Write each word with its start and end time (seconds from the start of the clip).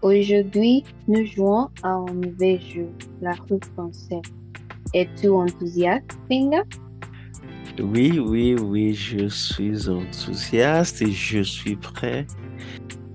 Aujourd'hui, 0.00 0.84
nous 1.08 1.26
jouons 1.26 1.68
à 1.82 1.88
un 1.88 2.06
nouvel 2.06 2.60
jeu, 2.60 2.88
la 3.20 3.32
rue 3.32 3.58
française. 3.74 4.22
Es-tu 4.94 5.28
enthousiaste, 5.28 6.16
Finga? 6.28 6.62
Oui, 7.80 8.20
oui, 8.20 8.54
oui, 8.54 8.94
je 8.94 9.26
suis 9.26 9.88
enthousiaste 9.88 11.02
et 11.02 11.10
je 11.10 11.42
suis 11.42 11.74
prêt. 11.74 12.28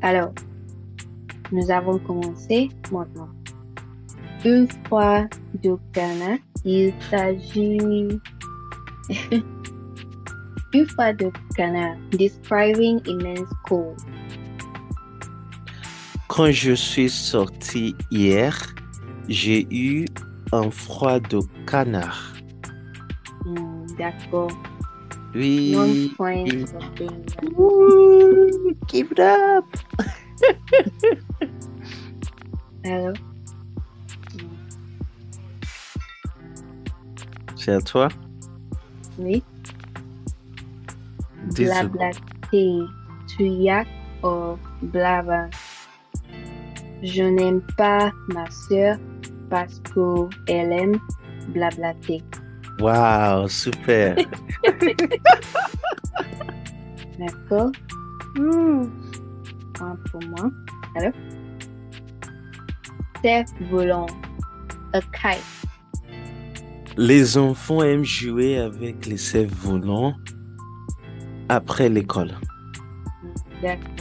Alors, 0.02 0.34
nous 1.54 1.72
avons 1.72 2.00
commencé 2.00 2.68
maintenant. 2.92 3.30
Une 4.44 4.68
fois 4.90 5.26
de 5.64 5.78
canard, 5.94 6.40
il 6.66 6.94
s'agit... 7.10 7.78
Une 10.74 10.88
fois 10.88 11.14
de 11.14 11.32
canard, 11.56 11.96
describing 12.12 13.00
immense 13.06 13.48
cold. 13.66 13.96
Quand 16.36 16.50
je 16.52 16.74
suis 16.74 17.12
sorti 17.12 17.96
hier, 18.10 18.58
j'ai 19.30 19.68
eu 19.70 20.06
un 20.52 20.72
froid 20.72 21.20
de 21.20 21.38
canard. 21.68 22.34
Hmm, 23.46 23.86
D'accord. 24.00 24.50
Oui. 25.36 25.76
One 25.76 26.10
point 26.18 26.46
Give 28.88 29.12
it 29.12 29.20
up. 29.20 29.66
Alors, 32.84 33.14
C'est 37.56 37.74
à 37.74 37.82
toi? 37.82 38.08
oui. 39.20 39.44
Désolé. 41.52 41.90
Blablater. 41.90 42.80
Tu 43.28 43.44
yak 43.44 43.88
ou 44.24 44.58
blabla. 44.82 45.48
Je 47.04 47.24
n'aime 47.24 47.62
pas 47.76 48.14
ma 48.30 48.50
sœur 48.50 48.98
parce 49.50 49.82
qu'elle 49.94 50.72
aime 50.72 50.98
blablater. 51.50 52.24
Wow, 52.80 53.50
super. 53.50 54.16
D'accord? 57.20 57.72
Un 58.40 58.88
pour 60.10 60.22
moi. 60.30 60.50
Alors? 60.96 61.12
Cerf-volant. 63.22 64.08
A 64.94 65.02
kite. 65.02 65.44
Les 66.98 67.38
enfants 67.38 67.84
aiment 67.84 68.06
jouer 68.06 68.58
avec 68.60 69.06
les 69.08 69.18
cerfs 69.18 69.50
volants 69.50 70.16
après 71.50 71.90
l'école. 71.90 72.32
D'accord. 73.62 73.93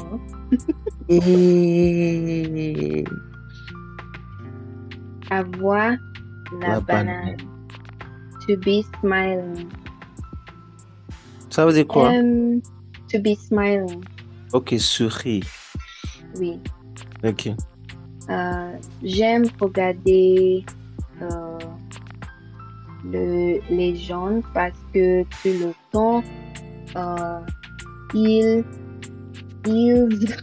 Et... 1.08 3.04
Avoir 5.30 5.92
la, 6.60 6.68
La 6.68 6.80
banane. 6.80 7.36
To 8.46 8.56
be 8.56 8.82
smiling. 9.00 9.68
Ça 11.48 11.64
veut 11.66 11.72
dire 11.72 11.86
quoi? 11.86 12.08
Um, 12.10 12.60
to 13.10 13.18
be 13.20 13.34
smiling. 13.36 14.02
Ok, 14.52 14.74
souris. 14.78 15.42
Oui. 16.38 16.58
Ok. 17.24 17.50
Euh, 18.28 18.72
J'aime 19.02 19.44
regarder 19.60 20.64
euh, 21.20 21.58
le, 23.04 23.60
les 23.70 23.96
gens 23.96 24.40
parce 24.54 24.78
que 24.92 25.22
tout 25.22 25.28
le 25.44 25.72
temps, 25.90 26.22
euh, 26.96 27.40
ils, 28.14 28.64
ils, 29.66 30.36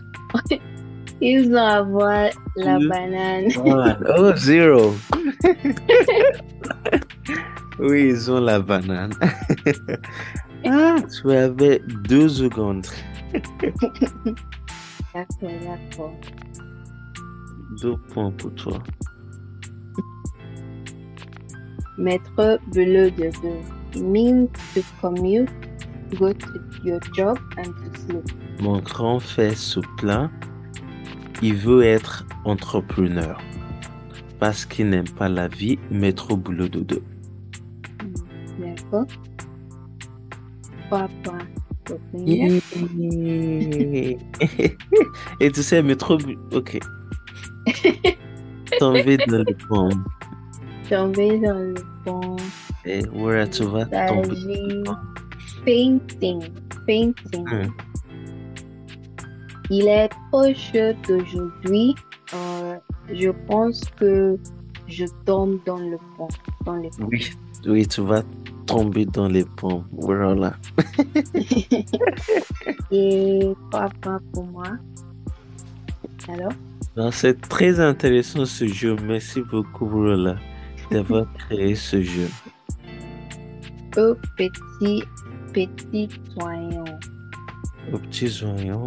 ils 1.21 1.51
ont 1.53 1.57
à 1.57 1.81
voir 1.81 2.29
la 2.55 2.79
banane. 2.79 3.51
Oh, 4.17 4.35
zero. 4.35 4.95
oui, 7.79 8.09
ils 8.09 8.31
ont 8.31 8.41
la 8.41 8.59
banane. 8.59 9.13
ah, 10.65 10.95
tu 11.21 11.31
avais 11.31 11.81
deux 12.07 12.29
secondes. 12.29 12.87
D'accord, 15.13 15.51
d'accord. 15.63 16.13
Deux 17.81 17.97
points 18.13 18.31
pour 18.31 18.53
toi. 18.55 18.79
Below 21.97 23.09
the 23.09 23.31
door. 23.41 23.61
It 23.93 24.01
means 24.01 24.49
to 24.73 24.83
commute, 25.01 25.49
go 26.15 26.33
to 26.33 26.47
your 26.83 26.99
job 27.13 27.37
and 27.57 27.63
to 27.63 27.99
sleep. 27.99 28.61
Mon 28.61 28.79
grand 28.79 29.19
fait 29.19 29.55
se 29.55 29.79
plaint. 29.97 30.29
Il 31.41 31.55
veut 31.55 31.83
être 31.83 32.25
entrepreneur 32.43 33.39
parce 34.39 34.65
qu'il 34.65 34.89
n'aime 34.89 35.07
pas 35.07 35.29
la 35.29 35.47
vie, 35.47 35.79
mettre 35.91 36.31
au 36.31 36.37
boulot 36.37 36.67
de 36.67 36.81
deux. 36.81 37.03
D'accord. 38.59 39.05
Finir. 42.11 42.61
Et 45.39 45.51
tu 45.51 45.63
sais, 45.63 45.79
au 45.79 46.17
boulot. 46.17 46.39
Ok. 46.53 46.79
Tomber 48.79 49.17
dans 49.17 49.39
le 49.39 49.67
pomme. 49.67 50.05
Tomber 50.89 51.39
dans 51.39 51.59
le 51.59 51.75
pont. 52.03 52.37
Et 52.85 53.01
où 53.09 53.29
tu 53.51 53.63
vas 53.63 53.85
tomber 53.85 54.83
painting. 55.65 56.41
Painting. 56.87 57.45
Il 59.69 59.87
est 59.87 60.09
trop 60.31 60.53
chaud 60.53 60.95
aujourd'hui. 61.09 61.95
Euh, 62.33 62.77
je 63.13 63.29
pense 63.47 63.81
que 63.99 64.37
je 64.87 65.05
tombe 65.25 65.59
dans 65.65 65.77
le 65.77 65.97
pont. 66.17 66.27
Dans 66.65 66.75
le 66.75 66.89
pont. 66.89 67.07
Oui, 67.11 67.29
oui, 67.67 67.87
tu 67.87 68.01
vas 68.01 68.23
tomber 68.65 69.05
dans 69.05 69.27
les 69.27 69.45
pommes. 69.45 69.85
Voilà. 69.91 70.53
Et 72.91 73.53
points 73.71 74.19
pour 74.33 74.45
moi. 74.45 74.67
Alors, 76.27 76.51
Non, 76.97 77.11
C'est 77.11 77.39
très 77.41 77.79
intéressant 77.79 78.45
ce 78.45 78.67
jeu. 78.67 78.95
Merci 79.03 79.41
beaucoup, 79.41 79.87
Voilà, 79.87 80.35
d'avoir 80.91 81.25
créé 81.37 81.75
ce 81.75 82.01
jeu. 82.01 82.27
au 83.97 84.15
petit, 84.37 85.03
petit 85.67 86.09
soignant. 86.33 86.99
Aux 87.91 87.97
petits 87.97 88.43
oignons. 88.43 88.85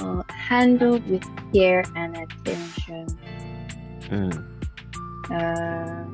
Uh, 0.00 0.22
handle 0.48 1.00
with 1.08 1.24
care 1.52 1.82
and 1.96 2.16
attention. 2.16 3.06
Hmm. 4.10 4.30
Euh, 5.32 6.04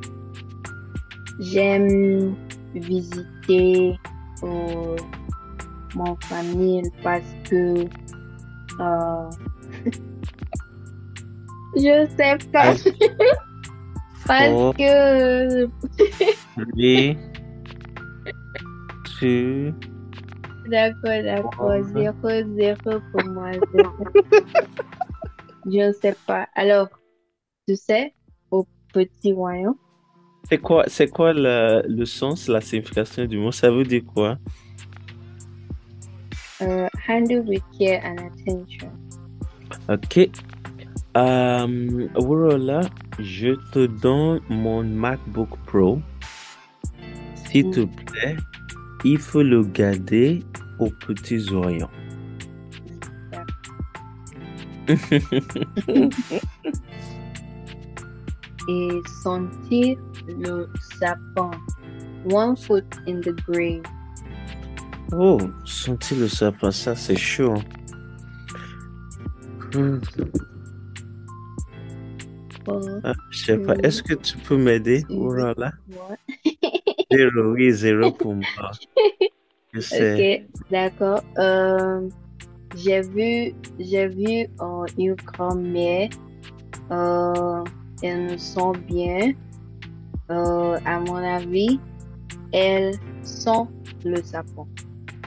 J'aime 1.41 2.37
visiter 2.75 3.99
euh, 4.43 4.97
mon 5.95 6.17
famille 6.23 6.83
parce 7.03 7.23
que 7.49 7.85
euh, 8.81 9.31
je 11.77 12.07
sais 12.17 12.39
pas 12.53 12.75
parce 14.27 14.75
que 14.79 15.67
Oui. 16.77 17.19
D'accord 20.71 21.23
d'accord 21.23 21.83
zéro 21.83 22.55
zéro 22.57 23.01
pour 23.13 23.25
moi 23.27 23.53
zéro. 23.73 23.93
je 25.67 25.89
ne 25.89 25.93
sais 25.93 26.17
pas 26.27 26.49
alors 26.55 26.89
tu 27.69 27.77
sais 27.77 28.15
au 28.51 28.67
petit 28.93 29.33
royaume 29.33 29.77
C'est 30.49 30.59
quoi, 30.59 30.85
c'est 30.89 31.09
quoi 31.09 31.33
le, 31.33 31.83
le 31.89 32.05
sens, 32.05 32.49
la 32.49 32.61
signification 32.61 33.25
du 33.27 33.39
mot? 33.39 33.53
Ça 33.53 33.71
veut 33.71 33.85
dire 33.85 34.03
quoi? 34.05 34.37
euh, 36.63 36.89
handle 37.09 37.41
with 37.47 37.63
care 37.79 38.01
and 38.05 38.19
attention? 38.21 38.91
Ok. 39.89 40.31
Euh, 41.17 42.09
voilà, 42.17 42.81
je 43.19 43.55
te 43.73 43.87
donne 43.87 44.41
mon 44.49 44.83
MacBook 44.83 45.51
Pro. 45.67 46.01
S'il 47.35 47.71
te 47.71 47.85
plaît, 47.85 48.37
il 49.05 49.19
faut 49.19 49.43
le 49.43 49.63
garder 49.63 50.43
aux 50.79 50.91
petits 50.91 51.51
oignons. 51.53 51.91
et 58.69 58.89
sentir 59.23 59.99
le 60.27 60.69
sapin. 60.99 61.51
One 62.31 62.57
foot 62.57 62.85
in 63.07 63.21
the 63.21 63.35
grave. 63.47 63.83
Oh, 65.13 65.39
sentir 65.65 66.19
le 66.19 66.29
sapin, 66.29 66.71
ça 66.71 66.97
c'est 66.97 67.17
chaud. 67.17 67.55
Hmm, 69.75 70.01
Oh, 72.67 72.81
ah, 73.03 73.13
je 73.31 73.45
sais 73.45 73.59
pas, 73.59 73.75
est-ce 73.83 74.03
que 74.03 74.15
tu 74.15 74.39
peux 74.39 74.57
m'aider? 74.57 75.05
Voilà. 75.11 75.73
Zéro, 77.17 77.53
oui, 77.53 77.73
zéro 77.73 78.11
pour 78.13 78.35
moi. 78.35 78.71
Je 79.73 79.81
sais. 79.81 80.47
Ok, 80.47 80.71
d'accord. 80.71 81.23
Euh, 81.39 82.09
j'ai 82.77 83.01
vu, 83.03 83.55
j'ai 83.79 84.09
vu 84.09 84.47
euh, 84.61 84.87
une 84.99 85.15
grand-mère 85.15 86.09
Euh, 86.91 87.65
elles 88.03 88.27
nous 88.27 88.39
sont 88.39 88.73
bien. 88.73 89.33
Euh, 90.31 90.79
à 90.85 91.01
mon 91.01 91.17
avis, 91.17 91.81
elles 92.53 92.95
sont 93.23 93.69
le 94.05 94.23
sapin. 94.23 94.67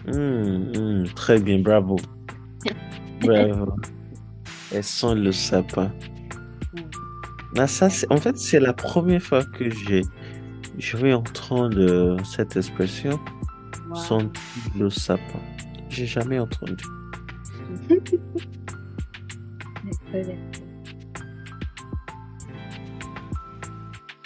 Hmm, 0.06 0.72
hmm, 0.76 1.06
très 1.16 1.40
bien, 1.40 1.60
bravo. 1.60 1.98
Bravo. 3.22 3.74
Elles 4.72 4.84
sont 4.84 5.16
le 5.16 5.32
sapin. 5.32 5.92
Ah, 7.58 7.68
ça, 7.68 7.88
en 8.10 8.18
fait, 8.18 8.38
c'est 8.38 8.60
la 8.60 8.74
première 8.74 9.22
fois 9.22 9.44
que 9.44 9.70
j'ai 9.70 10.04
je 10.78 10.98
vais 10.98 11.14
entendre 11.14 12.18
cette 12.24 12.56
expression, 12.56 13.20
Wow. 13.90 13.96
sont 13.96 14.32
le 14.78 14.90
sapin. 14.90 15.40
J'ai 15.90 16.06
jamais 16.06 16.40
entendu. 16.40 16.84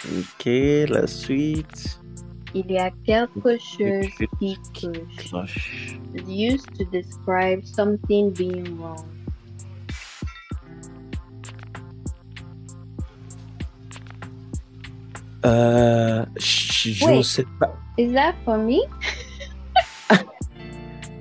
Ok, 0.04 0.44
la 0.88 1.06
suite. 1.06 2.00
Il 2.54 2.70
y 2.70 2.78
a 2.78 2.90
quelque 3.04 3.56
chose 3.58 4.06
qui. 4.38 4.58
Cloche. 5.16 5.98
Used 6.26 6.66
to 6.76 6.84
describe 6.92 7.64
something 7.64 8.30
being 8.32 8.78
wrong. 8.78 9.06
Euh, 15.44 16.24
je 16.38 16.90
je 16.92 17.04
Wait. 17.06 17.22
sais 17.22 17.44
pas. 17.58 17.74
Is 17.98 18.12
that 18.12 18.34
for 18.44 18.58
me? 18.58 18.80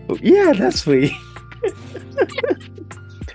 Oh, 0.10 0.18
Yeah, 0.22 0.54
that's 0.54 0.86
way. 0.86 1.12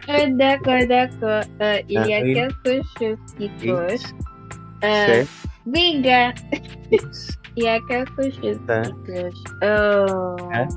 Euh, 0.08 0.28
d'accord, 0.38 0.86
d'accord. 0.88 1.42
Euh, 1.60 1.80
il 1.88 1.94
y 2.06 2.14
a 2.14 2.20
oui. 2.22 2.34
quelque 2.34 2.80
chose 2.96 3.18
qui 3.36 3.50
cloche. 3.60 4.06
C'est? 4.80 5.20
Euh, 5.22 5.24
Biga, 5.66 6.32
il 7.56 7.64
y 7.64 7.66
a 7.66 7.80
quelque 7.88 8.30
chose 8.30 8.60
Hein? 8.68 8.82
qui 8.82 8.92
cloche. 9.02 9.42
Oh. 9.62 10.36
Hein? 10.54 10.68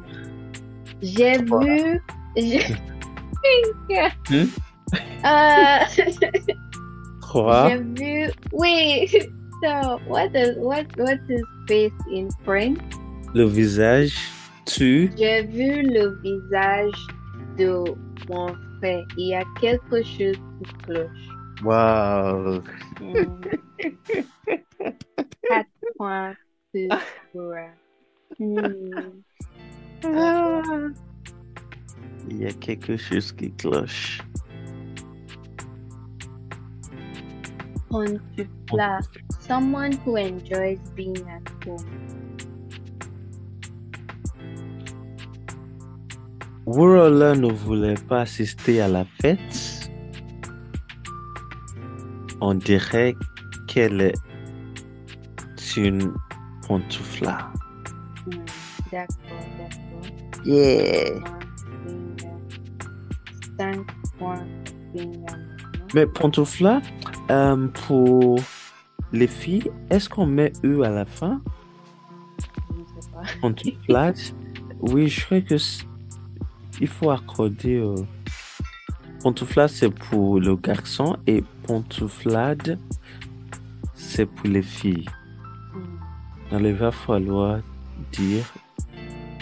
J'ai 1.03 1.37
vu. 1.43 2.01
Biga. 2.35 4.09
Hmm? 4.29 4.47
Euh, 5.25 5.79
j'ai 5.95 7.77
vu. 7.77 8.31
Oui. 8.51 9.07
So, 9.61 9.99
what 10.07 10.35
is 10.35 10.55
what 10.57 10.87
what 10.95 11.19
is 11.27 11.43
face 11.67 11.91
in 12.11 12.29
French? 12.45 12.79
Le 13.33 13.45
visage. 13.45 14.15
Tu. 14.65 15.11
J'ai 15.17 15.43
vu 15.43 15.81
le 15.83 16.15
visage 16.21 16.95
de 17.57 17.83
mon 18.29 18.55
frère. 18.79 19.03
Il 19.17 19.27
y 19.27 19.35
a 19.35 19.43
quelque 19.59 20.03
chose 20.03 20.37
qui 20.37 20.73
cloche. 20.85 21.27
Wow. 21.63 22.61
Hmm. 23.01 23.41
Quatre 25.49 25.69
points. 25.97 26.35
Hmm. 28.39 28.55
Il 32.29 32.37
y 32.37 32.45
a 32.45 32.53
quelque 32.53 32.95
chose 32.95 33.31
qui 33.33 33.51
cloche. 33.51 34.21
Pantufla. 37.89 38.99
Someone 39.49 39.93
who 40.05 40.15
enjoys 40.15 40.77
being 40.95 41.17
at 41.27 41.41
home. 41.65 41.83
Wurola 46.67 47.33
ne 47.33 47.51
voulait 47.51 47.95
pas 48.07 48.21
assister 48.21 48.79
à 48.79 48.87
la 48.87 49.05
fête. 49.19 49.89
On 52.41 52.53
dirait 52.53 53.15
qu'elle 53.67 54.01
est 54.01 55.75
une 55.75 56.13
pantoufla. 56.67 57.51
Hmm. 58.27 58.45
D'accord, 58.91 59.07
d'accord. 59.57 60.45
Yeah. 60.45 61.23
Cinq 63.57 63.87
points. 64.19 64.45
Mais 65.95 66.05
pantoufla, 66.05 66.81
euh, 67.31 67.67
pour 67.67 68.39
les 69.11 69.27
filles, 69.27 69.71
est-ce 69.89 70.09
qu'on 70.09 70.25
met 70.25 70.51
E 70.63 70.81
à 70.83 70.89
la 70.89 71.05
fin? 71.05 71.41
Je 72.71 73.01
sais 73.01 73.09
pas. 73.87 74.13
Oui, 74.81 75.07
je 75.07 75.25
crois 75.25 75.41
que 75.41 75.55
il 76.81 76.87
faut 76.87 77.11
accorder. 77.11 77.75
Euh... 77.75 77.95
Pantouflade, 79.21 79.69
c'est 79.69 79.89
pour 79.89 80.39
le 80.39 80.55
garçon 80.55 81.17
et 81.27 81.43
pantouflade, 81.63 82.79
c'est 83.93 84.25
pour 84.25 84.47
les 84.47 84.61
filles. 84.61 85.05
Hmm. 85.73 86.55
Alors, 86.55 86.67
il 86.67 86.75
va 86.75 86.91
falloir 86.91 87.59
dire 88.13 88.45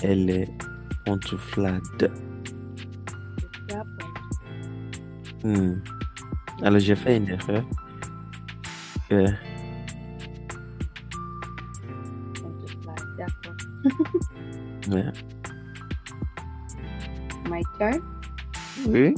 elle 0.01 0.31
est 0.31 0.49
pantouflade. 1.05 2.11
Hmm. 5.43 5.73
Alors, 6.63 6.79
j'ai 6.79 6.95
fait 6.95 7.17
une 7.17 7.29
erreur. 7.29 7.63
Euh, 9.11 9.31
D'accord. 13.83 14.93
ouais. 14.95 15.11
My 17.49 17.61
turn. 17.79 18.01
Oui. 18.87 19.13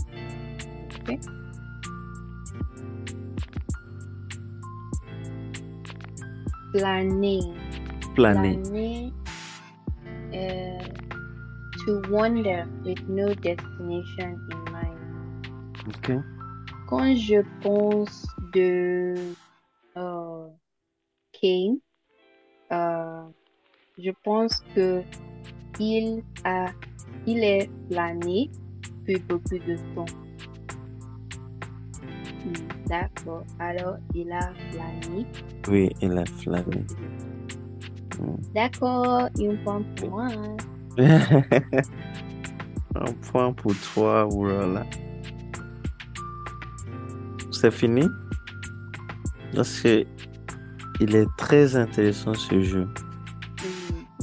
Planer. 6.71 7.41
Planer. 8.15 8.57
Planer. 8.61 9.11
Uh, 10.31 10.83
to 11.85 12.01
wander 12.09 12.67
with 12.85 13.01
no 13.09 13.33
destination 13.33 14.37
in 14.51 14.71
mind. 14.71 15.47
Ok. 15.87 16.21
Quand 16.87 17.15
je 17.15 17.41
pense 17.61 18.27
de 18.53 19.33
euh, 19.97 20.47
Kane, 21.33 21.79
euh, 22.71 23.23
je 24.03 24.11
pense 24.23 24.63
que 24.75 25.01
il 25.79 26.23
a, 26.43 26.67
il 27.25 27.43
est 27.43 27.69
plané 27.89 28.49
depuis 29.07 29.21
beaucoup 29.27 29.57
de 29.57 29.75
temps. 29.95 30.05
D'accord. 32.87 33.43
Alors, 33.59 33.97
il 34.15 34.31
a 34.31 34.51
plané. 34.71 35.25
Oui, 35.67 35.89
il 36.01 36.17
a 36.17 36.25
flâné. 36.25 36.85
D'accord, 38.53 39.29
un 39.39 39.55
point 39.63 39.81
pour 39.95 40.09
moi. 40.09 40.27
hein. 40.27 40.57
Un 42.95 43.13
point 43.31 43.53
pour 43.53 43.73
toi, 43.93 44.25
voilà. 44.25 44.85
C'est 47.51 47.71
fini? 47.71 48.03
Parce 49.55 49.79
que 49.81 50.05
il 50.99 51.15
est 51.15 51.27
très 51.37 51.75
intéressant 51.75 52.33
ce 52.33 52.59
jeu. 52.61 52.87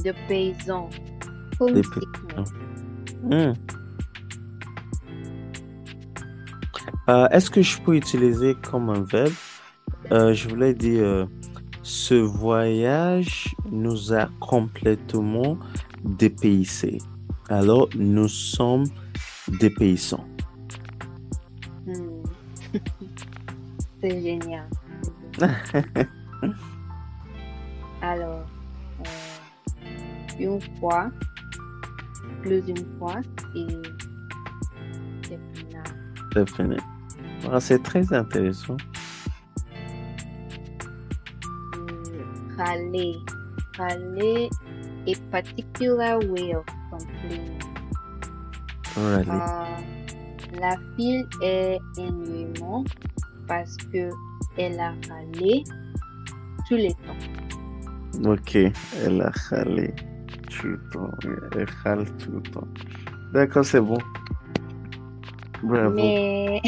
De 0.07 0.13
paysan. 0.29 0.89
Des 0.89 1.57
Homesickness. 1.59 2.53
Hmm. 3.23 3.53
Euh, 7.09 7.27
Est-ce 7.27 7.51
que 7.51 7.61
je 7.61 7.81
peux 7.81 7.97
utiliser 7.97 8.55
comme 8.55 8.89
un 8.89 9.01
verbe? 9.01 9.33
Euh, 10.13 10.33
je 10.33 10.47
voulais 10.47 10.73
dire, 10.73 11.03
euh, 11.03 11.25
ce 11.83 12.13
voyage 12.13 13.53
nous 13.69 14.13
a 14.13 14.29
complètement 14.39 15.57
dépaysés. 16.05 16.99
Alors, 17.49 17.89
nous 17.97 18.29
sommes 18.29 18.85
dépaysants. 19.59 20.25
Hmm. 21.85 22.23
C'est 24.01 24.21
génial. 24.21 24.69
une 30.39 30.61
fois, 30.79 31.09
plus 32.41 32.63
une 32.67 32.85
fois, 32.97 33.15
et 33.55 33.67
c'est 35.23 35.39
final. 35.53 35.83
C'est 36.33 36.49
fini. 36.51 36.77
Ah, 37.51 37.59
c'est 37.59 37.81
très 37.83 38.11
intéressant. 38.13 38.77
Hmm, 41.75 42.57
Râler. 42.57 43.15
Râler 43.77 44.49
a 45.07 45.13
particular 45.31 46.19
way 46.31 46.55
of 46.55 46.65
complaining. 46.89 47.59
Alright. 48.97 49.27
Euh, 49.27 50.59
la 50.59 50.75
fille 50.95 51.25
est 51.41 51.79
énormément 51.97 52.83
parce 53.47 53.77
que 53.77 54.09
elle 54.57 54.79
a 54.79 54.93
râlé 55.07 55.63
tous 56.67 56.75
les 56.75 56.93
temps. 56.93 58.29
Ok, 58.29 58.55
elle 58.55 59.21
a 59.21 59.31
râlé 59.49 59.93
tout 60.49 60.67
le 60.67 60.79
temps. 60.91 61.11
Elle 61.55 61.67
râle 61.83 62.05
tout 62.17 62.31
le 62.31 62.41
temps. 62.41 62.67
D'accord, 63.33 63.65
c'est 63.65 63.81
bon. 63.81 63.97
Bravo. 65.63 65.95
Mais 65.95 66.61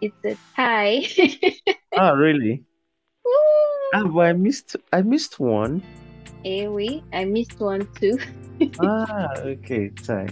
it's 0.00 0.24
a 0.24 0.34
tie. 0.56 1.06
Ah, 1.96 2.12
really? 2.12 2.64
Ah, 3.94 4.04
but 4.04 4.26
I 4.26 4.32
missed 4.32 4.76
I 4.92 5.02
missed 5.02 5.38
one. 5.38 5.82
Eh 6.44 6.66
oui, 6.66 7.02
I 7.12 7.24
missed 7.24 7.60
one 7.60 7.86
too. 8.00 8.18
Ah, 8.78 9.34
ok, 9.44 9.90
ça. 10.02 10.24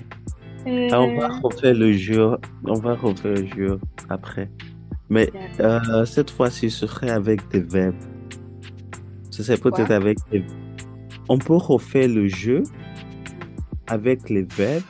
Ah, 0.93 1.01
on 1.01 1.19
va 1.19 1.29
refaire 1.43 1.75
le 1.75 1.93
jeu. 1.93 2.37
On 2.65 2.75
va 2.75 2.95
refaire 2.95 3.35
le 3.35 3.47
jeu 3.47 3.81
après. 4.09 4.49
Mais 5.09 5.29
euh, 5.59 6.05
cette 6.05 6.31
fois-ci, 6.31 6.71
ce 6.71 6.87
serait 6.87 7.11
avec 7.11 7.49
des 7.49 7.61
verbes. 7.61 7.97
Ce 9.31 9.43
serait 9.43 9.59
peut-être 9.59 9.91
avec 9.91 10.19
des... 10.31 10.45
On 11.31 11.39
peut 11.39 11.55
refaire 11.55 12.09
le 12.09 12.27
jeu 12.27 12.65
avec 13.87 14.29
les 14.29 14.43
verbes 14.43 14.83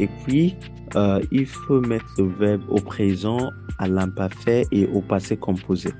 et 0.00 0.08
puis 0.24 0.56
euh, 0.96 1.20
il 1.30 1.46
faut 1.46 1.80
mettre 1.80 2.12
le 2.18 2.26
verbe 2.26 2.62
au 2.68 2.80
présent, 2.80 3.50
à 3.78 3.86
l'imparfait 3.86 4.66
et 4.72 4.86
au 4.88 5.00
passé 5.00 5.36
composé. 5.36 5.90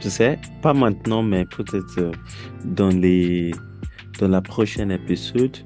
Tu 0.00 0.10
sais, 0.10 0.36
pas 0.62 0.74
maintenant, 0.74 1.22
mais 1.22 1.44
peut-être 1.44 1.98
euh, 1.98 2.10
dans 2.64 2.88
les 2.88 3.52
dans 4.18 4.28
la 4.28 4.42
prochaine 4.42 4.90
épisode. 4.90 5.58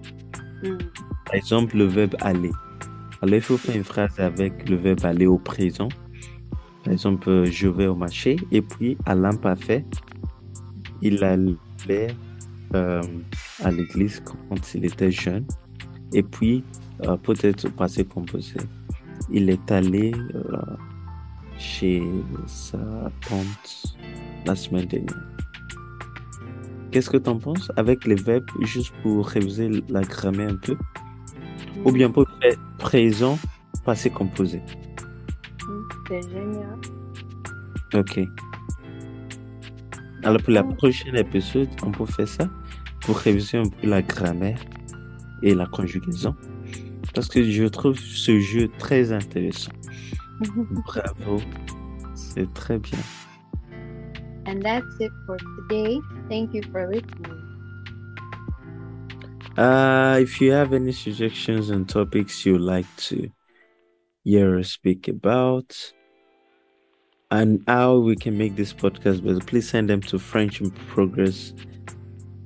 Hmm. 0.63 0.77
Par 1.25 1.35
exemple, 1.37 1.77
le 1.79 1.85
verbe 1.85 2.17
aller. 2.21 2.51
Alors, 3.23 3.37
il 3.37 3.41
faut 3.41 3.57
faire 3.57 3.77
une 3.77 3.85
phrase 3.85 4.21
avec 4.21 4.69
le 4.69 4.77
verbe 4.77 5.05
aller 5.05 5.27
au 5.27 5.39
présent. 5.39 5.89
Par 6.85 6.93
exemple, 6.93 7.31
euh, 7.31 7.47
je 7.47 7.67
vais 7.67 7.87
au 7.87 7.95
marché 7.95 8.37
et 8.53 8.61
puis 8.61 8.99
à 9.07 9.15
l'imparfait, 9.15 9.87
il 11.05 11.23
allait 11.23 12.17
euh, 12.75 13.03
à 13.63 13.71
l'église 13.71 14.21
quand 14.25 14.75
il 14.75 14.87
était 14.87 15.13
jeune. 15.13 15.47
Et 16.13 16.23
puis, 16.23 16.65
euh, 17.05 17.17
peut-être 17.17 17.67
au 17.67 17.71
passé 17.71 18.05
composé, 18.05 18.57
il 19.31 19.51
est 19.51 19.71
allé 19.71 20.13
euh, 20.35 20.57
chez 21.59 22.03
sa 22.47 22.79
tante 23.29 23.97
la 24.47 24.57
semaine 24.57 24.87
dernière. 24.87 25.29
Qu'est-ce 26.91 27.11
que 27.11 27.19
tu 27.19 27.29
en 27.29 27.39
penses 27.39 27.71
avec 27.77 28.07
les 28.07 28.15
verbes, 28.15 28.49
juste 28.63 28.95
pour 29.03 29.27
réviser 29.27 29.69
la 29.89 30.03
grammaire 30.03 30.51
un 30.51 30.57
peu? 30.57 30.77
Ou 31.85 31.93
bien 31.93 32.11
pour 32.11 32.27
faire 32.41 32.57
présent, 32.79 33.39
passé 33.85 34.11
composé. 34.11 34.63
C'est 36.09 36.23
génial. 36.31 36.79
Ok. 37.95 38.21
Alors 40.25 40.41
pour 40.43 40.55
la 40.55 40.65
prochaine 40.65 41.17
épisode, 41.17 41.69
on 41.83 41.91
peut 41.91 42.07
faire 42.07 42.27
ça 42.27 42.49
pour 43.03 43.19
réviser 43.19 43.59
un 43.59 43.69
peu 43.69 43.87
la 43.87 44.01
grammaire 44.01 44.59
et 45.43 45.55
la 45.55 45.67
conjugaison. 45.67 46.35
Parce 47.15 47.29
que 47.29 47.45
je 47.45 47.65
trouve 47.65 47.99
ce 47.99 48.41
jeu 48.41 48.71
très 48.79 49.13
intéressant. 49.13 49.73
Bravo. 50.87 51.43
C'est 52.15 52.51
très 52.55 52.79
bien. 52.79 52.99
And 54.47 54.63
that's 54.63 54.87
it 54.99 55.13
for 55.27 55.37
today. 55.37 56.01
Thank 56.31 56.55
you 56.55 56.63
for 56.73 56.87
listening. 56.87 57.43
Uh, 59.59 60.19
if 60.21 60.41
you 60.41 60.53
have 60.53 60.73
any 60.73 60.93
suggestions 60.93 61.71
on 61.71 61.85
topics 61.85 62.45
you'd 62.47 62.63
like 62.63 62.87
to 62.97 63.29
hear 64.25 64.59
us 64.59 64.71
speak 64.71 65.07
about 65.07 65.93
and 67.35 67.65
how 67.67 67.97
we 67.99 68.15
can 68.15 68.39
make 68.39 68.55
this 68.55 68.73
podcast 68.73 69.25
better, 69.25 69.41
please 69.41 69.69
send 69.69 69.91
them 69.91 70.01
to 70.01 70.21
French 70.21 70.61
in 70.61 70.71
Progress 70.71 71.53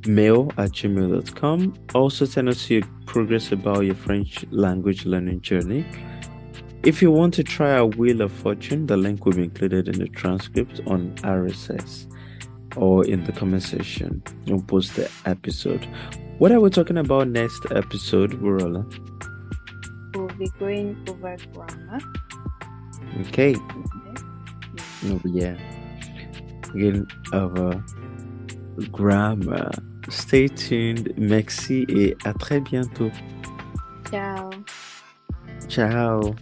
mail 0.07 0.51
at 0.57 0.71
gmail.com. 0.71 1.75
Also, 1.95 2.25
send 2.25 2.49
us 2.49 2.71
your 2.71 2.83
progress 3.05 3.53
about 3.53 3.81
your 3.81 3.95
French 3.95 4.47
language 4.51 5.05
learning 5.05 5.43
journey. 5.43 5.85
If 6.85 7.03
you 7.03 7.11
want 7.11 7.35
to 7.35 7.45
try 7.45 7.73
our 7.73 7.85
Wheel 7.85 8.23
of 8.23 8.33
Fortune, 8.33 8.87
the 8.87 8.97
link 8.97 9.27
will 9.27 9.35
be 9.35 9.45
included 9.45 9.89
in 9.89 9.99
the 9.99 10.09
transcript 10.09 10.81
on 10.87 11.15
RSS 11.17 12.07
or 12.75 13.05
in 13.05 13.25
the 13.25 13.33
comment 13.33 13.65
section. 13.65 14.23
We'll 14.47 14.63
post 14.63 14.97
the 14.97 15.11
episode. 15.27 15.87
What 16.39 16.51
are 16.51 16.61
we 16.61 16.71
talking 16.71 16.97
about 16.97 17.29
next 17.29 17.67
episode, 17.73 18.41
Burola? 18.41 18.87
We'll 20.15 20.29
be 20.29 20.49
going 20.59 20.97
over 21.09 21.37
grammar. 21.53 21.99
Okay. 23.21 23.55
Oh, 25.07 25.21
yeah. 25.25 25.57
Again, 26.75 27.07
over 27.33 27.69
uh, 27.71 28.85
grammar. 28.93 29.71
Stay 30.09 30.49
tuned. 30.49 31.13
Merci 31.17 31.87
et 31.89 32.17
à 32.25 32.33
très 32.33 32.61
bientôt. 32.61 33.11
Ciao. 34.11 34.51
Ciao. 35.69 36.35